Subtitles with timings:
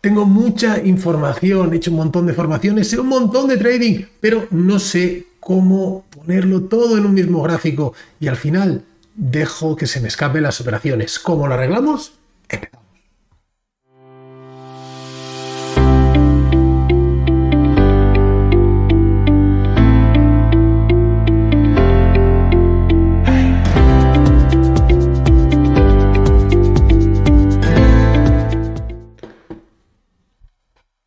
[0.00, 4.46] tengo mucha información, he hecho un montón de formaciones, sé un montón de trading, pero
[4.50, 8.84] no sé cómo ponerlo todo en un mismo gráfico y al final
[9.14, 11.18] dejo que se me escapen las operaciones.
[11.18, 12.14] ¿Cómo lo arreglamos?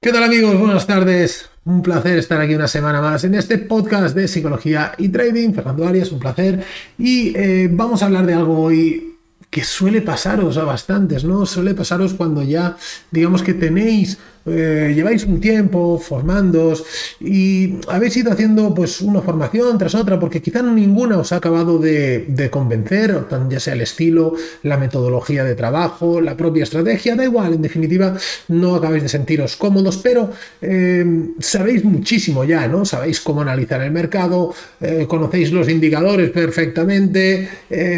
[0.04, 0.60] ¿Qué tal amigos?
[0.60, 1.50] Buenas tardes.
[1.64, 5.54] Un placer estar aquí una semana más en este podcast de psicología y trading.
[5.54, 6.62] Fernando Arias, un placer.
[6.98, 9.16] Y eh, vamos a hablar de algo hoy
[9.50, 11.46] que suele pasaros a bastantes, ¿no?
[11.46, 12.76] Suele pasaros cuando ya,
[13.12, 16.84] digamos que tenéis eh, lleváis un tiempo formándoos
[17.22, 21.80] y habéis ido haciendo pues una formación tras otra porque quizá ninguna os ha acabado
[21.80, 27.54] de, convencer, ya sea el estilo, la metodología de trabajo, la propia estrategia, da igual,
[27.54, 28.18] en definitiva
[28.50, 30.30] no acabáis de sentiros cómodos, pero
[30.62, 31.06] eh,
[31.40, 32.84] sabéis muchísimo ya, ¿no?
[32.84, 37.50] Sabéis cómo analizar el mercado, eh, conocéis los indicadores perfectamente,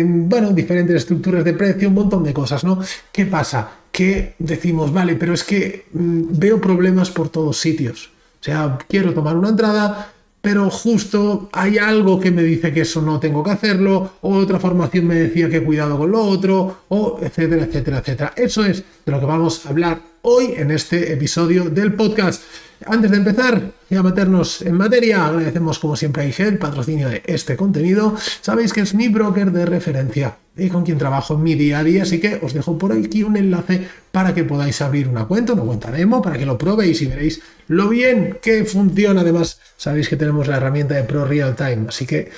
[0.05, 2.79] bueno, diferentes estructuras de precio, un montón de cosas, ¿no?
[3.11, 3.84] ¿Qué pasa?
[3.95, 8.09] Que decimos, vale, pero es que mm, veo problemas por todos sitios.
[8.41, 13.01] O sea, quiero tomar una entrada, pero justo hay algo que me dice que eso
[13.01, 17.19] no tengo que hacerlo, o otra formación me decía que cuidado con lo otro, o
[17.21, 18.33] etcétera, etcétera, etcétera.
[18.35, 22.43] Eso es de lo que vamos a hablar hoy en este episodio del podcast.
[22.85, 27.07] Antes de empezar y a meternos en materia, agradecemos como siempre a IG el patrocinio
[27.07, 28.13] de este contenido.
[28.41, 31.83] Sabéis que es mi broker de referencia y con quien trabajo en mi día a
[31.83, 35.53] día, así que os dejo por aquí un enlace para que podáis abrir una cuenta,
[35.53, 39.21] una cuenta demo, para que lo probéis y veréis lo bien que funciona.
[39.21, 42.29] Además, sabéis que tenemos la herramienta de Pro Real Time, así que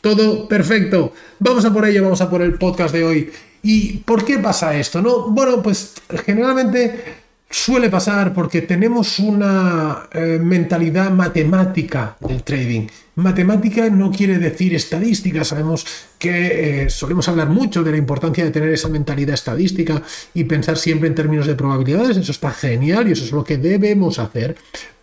[0.00, 1.12] todo perfecto.
[1.38, 3.30] Vamos a por ello, vamos a por el podcast de hoy.
[3.62, 5.02] ¿Y por qué pasa esto?
[5.02, 12.88] No, bueno, pues generalmente Suele pasar porque tenemos una eh, mentalidad matemática del trading.
[13.14, 15.44] Matemática no quiere decir estadística.
[15.44, 15.86] Sabemos
[16.18, 20.02] que eh, solemos hablar mucho de la importancia de tener esa mentalidad estadística
[20.34, 22.16] y pensar siempre en términos de probabilidades.
[22.16, 24.56] Eso está genial y eso es lo que debemos hacer.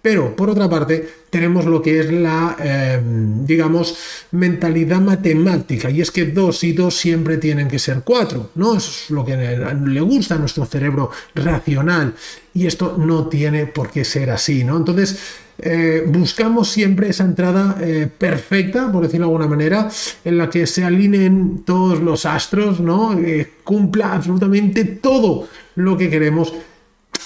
[0.03, 3.95] Pero, por otra parte, tenemos lo que es la, em, digamos,
[4.31, 8.75] mentalidad matemática, y es que 2 y 2 siempre tienen que ser 4, ¿no?
[8.75, 12.15] Es lo que le gusta a nuestro cerebro racional,
[12.53, 14.75] y esto no tiene por qué ser así, ¿no?
[14.75, 15.17] Entonces,
[15.57, 19.89] eh, buscamos siempre esa entrada eh, perfecta, por decirlo de alguna manera,
[20.25, 23.17] en la que se alineen todos los astros, ¿no?
[23.63, 26.53] cumpla absolutamente todo lo que queremos,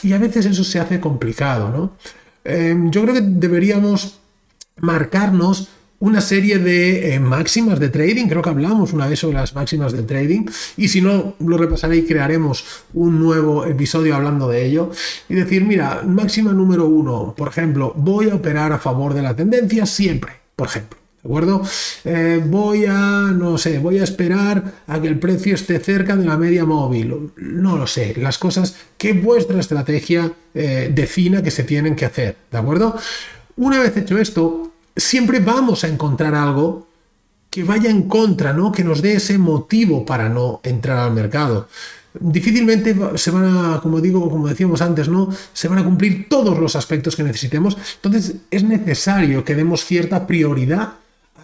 [0.03, 1.93] y a veces eso se hace complicado, ¿no?
[2.47, 4.19] Em, yo creo que deberíamos
[4.77, 5.67] marcarnos
[5.99, 8.27] una serie de eh, máximas de trading.
[8.27, 10.45] Creo que hablamos una vez sobre las máximas del trading.
[10.77, 12.63] Y si no, lo repasaré y crearemos
[12.93, 14.91] un nuevo episodio hablando de ello.
[15.27, 19.35] Y decir, mira, máxima número uno, por ejemplo, voy a operar a favor de la
[19.35, 21.06] tendencia siempre, por ejemplo.
[21.27, 21.61] ¿De acuerdo?
[22.05, 26.23] Eh, voy a, no sé, voy a esperar a que el precio esté cerca de
[26.23, 27.31] la media móvil.
[27.35, 28.15] No lo sé.
[28.17, 32.37] Las cosas que vuestra estrategia eh, defina que se tienen que hacer.
[32.49, 32.95] ¿De acuerdo?
[33.57, 36.87] Una vez hecho esto, siempre vamos a encontrar algo
[37.49, 38.71] que vaya en contra, ¿no?
[38.71, 41.67] Que nos dé ese motivo para no entrar al mercado.
[42.17, 45.29] Difícilmente se van a, como digo, como decíamos antes, ¿no?
[45.51, 47.77] Se van a cumplir todos los aspectos que necesitemos.
[47.95, 50.93] Entonces es necesario que demos cierta prioridad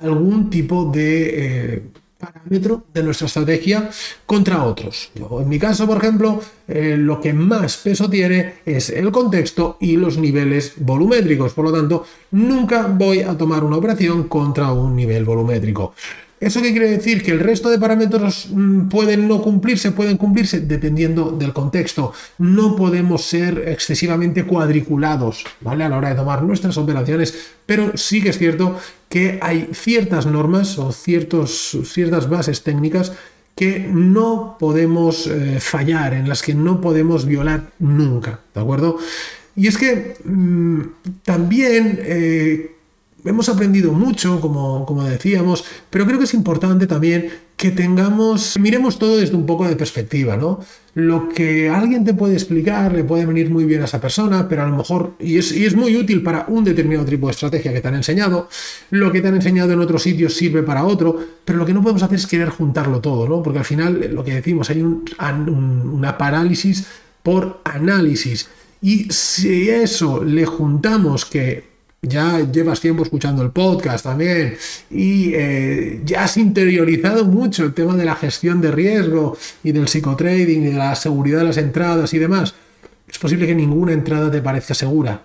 [0.03, 1.83] algún tipo de eh,
[2.23, 3.89] parámetro de nuestra estrategia
[4.25, 5.11] contra otros.
[5.15, 9.97] en mi caso, por ejemplo, eh, lo que más peso tiene es el contexto y
[9.97, 11.53] los niveles volumétricos.
[11.53, 15.93] Por lo tanto, nunca voy a tomar una operación contra un nivel volumétrico.
[16.43, 17.23] ¿Eso qué quiere decir?
[17.23, 22.13] Que el resto de parámetros mm, pueden no cumplirse, pueden cumplirse dependiendo del contexto.
[22.37, 25.85] No podemos ser excesivamente cuadriculados, ¿vale?
[25.85, 27.33] A la hora de tomar nuestras operaciones,
[27.65, 28.77] pero sí que es cierto
[29.07, 33.13] que hay ciertas normas o ciertos, ciertas bases técnicas
[33.55, 38.97] que no podemos eh, fallar, en las que no podemos violar nunca, ¿de acuerdo?
[39.55, 40.81] Y es que mm,
[41.23, 42.71] también eh,
[43.25, 49.17] hemos aprendido mucho, como, decíamos, pero creo que es importante también que tengamos, miremos todo
[49.17, 50.59] desde un poco de perspectiva, ¿no?
[50.95, 54.63] Lo que alguien te puede explicar le puede venir muy bien a esa persona, pero
[54.63, 57.87] a lo mejor, y es, muy útil para un determinado tipo de estrategia que te
[57.87, 58.49] han enseñado,
[58.89, 61.81] lo que te han enseñado en otros sitios sirve para otro, pero lo que no
[61.81, 63.41] podemos hacer es querer juntarlo todo, ¿no?
[63.41, 66.85] Porque al final, lo que decimos, hay una parálisis
[67.21, 68.49] por análisis.
[68.81, 71.72] Y si eso le juntamos que
[72.03, 74.55] ya llevas tiempo escuchando el podcast también
[74.91, 79.87] y eh, ya has interiorizado mucho el tema de la gestión de riesgo y del
[79.87, 82.53] psicotrading y de la seguridad de las entradas y demás.
[83.07, 85.23] es posible que ninguna entrada te parezca segura.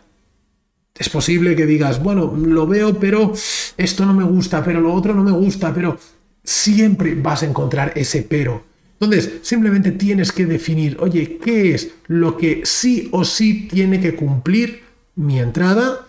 [0.96, 3.32] Es posible que digas, bueno, lo veo, pero
[3.76, 5.98] esto no me gusta, pero lo otro no me gusta, pero
[6.42, 8.64] siempre vas a encontrar ese pero.
[9.00, 14.16] Entonces, simplemente tienes que definir, oye, ¿qué es lo que sí o sí tiene que
[14.16, 14.82] cumplir
[15.14, 16.07] mi entrada?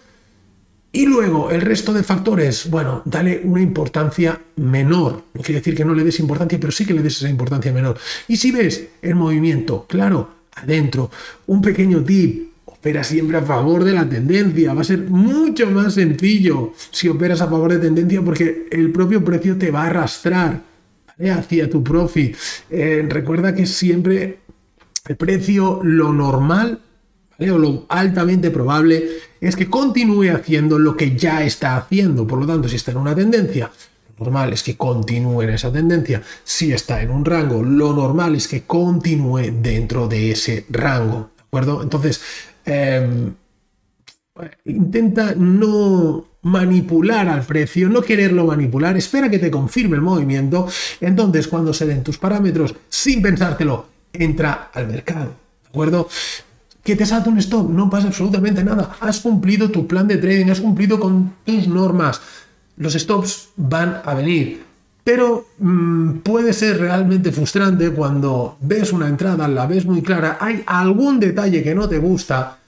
[0.92, 5.24] Y luego el resto de factores, bueno, dale una importancia menor.
[5.34, 7.72] No quiere decir que no le des importancia, pero sí que le des esa importancia
[7.72, 7.98] menor.
[8.28, 11.12] Y si ves el movimiento, claro, adentro,
[11.46, 14.74] un pequeño tip, opera siempre a favor de la tendencia.
[14.74, 19.24] Va a ser mucho más sencillo si operas a favor de tendencia porque el propio
[19.24, 20.62] precio te va a arrastrar
[21.20, 22.36] hacia tu profit.
[22.70, 24.40] Eh, recuerda que siempre
[25.08, 26.80] el precio, lo normal,
[27.40, 29.08] o lo altamente probable,
[29.42, 32.28] es que continúe haciendo lo que ya está haciendo.
[32.28, 33.72] Por lo tanto, si está en una tendencia,
[34.18, 36.22] lo normal es que continúe en esa tendencia.
[36.44, 41.32] Si está en un rango, lo normal es que continúe dentro de ese rango.
[41.38, 41.82] ¿De acuerdo?
[41.82, 42.22] Entonces,
[42.66, 43.34] em,
[44.66, 50.68] intenta no manipular al precio, no quererlo manipular, espera que te confirme el movimiento,
[51.02, 55.34] entonces cuando se den tus parámetros, sin pensártelo, entra al mercado,
[55.64, 56.08] ¿de acuerdo?
[56.84, 60.50] Que te salta un stop, no pasa absolutamente nada, has cumplido tu plan de trading,
[60.50, 62.22] has cumplido con tus normas,
[62.78, 64.64] los stops van a venir,
[65.04, 70.64] pero mm, puede ser realmente frustrante cuando ves una entrada, la ves muy clara, hay
[70.66, 72.60] algún detalle que no te gusta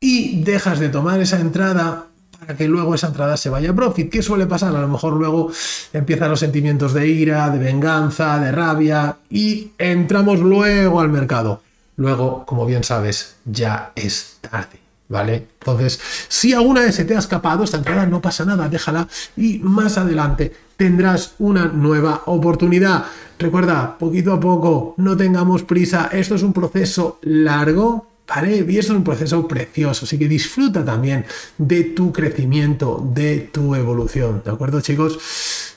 [0.00, 2.06] y dejas de tomar esa entrada
[2.38, 4.10] para que luego esa entrada se vaya a profit.
[4.10, 4.74] ¿Qué suele pasar?
[4.74, 5.50] A lo mejor luego
[5.92, 11.62] empiezan los sentimientos de ira, de venganza, de rabia y entramos luego al mercado.
[11.96, 14.80] Luego, como bien sabes, ya es tarde.
[15.08, 15.46] ¿Vale?
[15.60, 19.06] Entonces, si alguna vez se te ha escapado esta entrada, no pasa nada, déjala
[19.36, 23.04] y más adelante tendrás una nueva oportunidad.
[23.38, 28.66] Recuerda, poquito a poco, no tengamos prisa, esto es un proceso largo, ¿Vale?
[28.68, 31.24] Y es un proceso precioso, así que disfruta también
[31.58, 35.16] de tu crecimiento, de tu evolución, ¿de acuerdo chicos?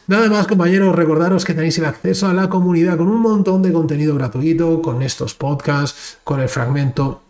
[0.10, 3.72] Nada más compañeros, recordaros que tenéis el acceso a la comunidad con un montón de
[3.72, 7.22] contenido gratuito, con estos podcasts, con el fragmento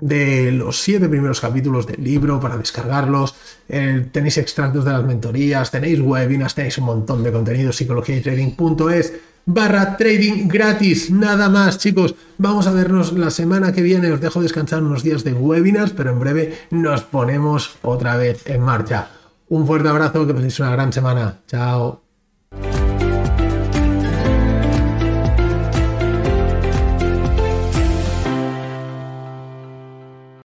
[0.00, 3.34] de los siete primeros capítulos del libro para descargarlos,
[3.66, 9.14] tenéis extractos de las mentorías, tenéis webinars, tenéis un montón de contenido, psicología y trading.es
[9.44, 11.10] barra trading gratis.
[11.10, 12.14] Nada más, chicos.
[12.38, 14.12] Vamos a vernos la semana que viene.
[14.12, 18.62] Os dejo descansar unos días de webinars, pero en breve nos ponemos otra vez en
[18.62, 19.08] marcha.
[19.48, 21.40] Un fuerte abrazo, que paséis una gran semana.
[21.48, 22.11] Chao.